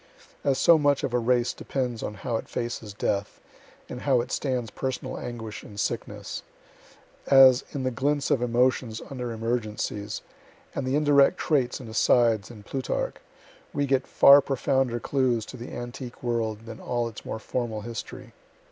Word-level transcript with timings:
(As 0.43 0.57
so 0.57 0.79
much 0.79 1.03
of 1.03 1.13
a 1.13 1.19
race 1.19 1.53
depends 1.53 2.01
on 2.01 2.15
how 2.15 2.35
it 2.37 2.49
faces 2.49 2.91
death, 2.91 3.39
and 3.87 4.01
how 4.01 4.19
it 4.19 4.31
stands 4.31 4.71
personal 4.71 5.15
anguish 5.19 5.61
and 5.61 5.79
sickness. 5.79 6.41
As, 7.27 7.63
in 7.73 7.83
the 7.83 7.91
glints 7.91 8.31
of 8.31 8.41
emotions 8.41 8.99
under 9.11 9.31
emergencies, 9.31 10.23
and 10.73 10.87
the 10.87 10.95
indirect 10.95 11.37
traits 11.37 11.79
and 11.79 11.87
asides 11.87 12.49
in 12.49 12.63
Plutarch, 12.63 13.17
we 13.73 13.85
get 13.85 14.07
far 14.07 14.41
profounder 14.41 14.99
clues 14.99 15.45
to 15.45 15.55
the 15.55 15.71
antique 15.71 16.23
world 16.23 16.65
than 16.65 16.79
all 16.79 17.07
its 17.07 17.23
more 17.23 17.37
formal 17.37 17.81
history.) 17.81 18.33